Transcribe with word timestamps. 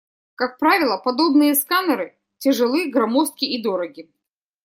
Как 0.33 0.57
правило, 0.57 0.97
подобные 0.97 1.53
сканеры 1.53 2.17
тяжелы, 2.39 2.89
громоздки 2.89 3.45
и 3.45 3.61
дороги. 3.61 4.09